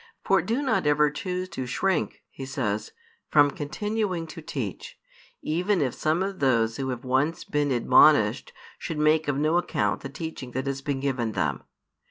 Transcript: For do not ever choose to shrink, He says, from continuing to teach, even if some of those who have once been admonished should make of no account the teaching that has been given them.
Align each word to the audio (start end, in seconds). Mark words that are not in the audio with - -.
For 0.23 0.41
do 0.41 0.63
not 0.63 0.87
ever 0.87 1.11
choose 1.11 1.47
to 1.49 1.67
shrink, 1.67 2.23
He 2.31 2.43
says, 2.43 2.91
from 3.29 3.51
continuing 3.51 4.25
to 4.33 4.41
teach, 4.41 4.97
even 5.43 5.79
if 5.79 5.93
some 5.93 6.23
of 6.23 6.39
those 6.39 6.77
who 6.77 6.89
have 6.89 7.05
once 7.05 7.43
been 7.43 7.69
admonished 7.69 8.51
should 8.79 8.97
make 8.97 9.27
of 9.27 9.37
no 9.37 9.57
account 9.57 10.01
the 10.01 10.09
teaching 10.09 10.53
that 10.53 10.65
has 10.65 10.81
been 10.81 11.01
given 11.01 11.33
them. 11.33 11.61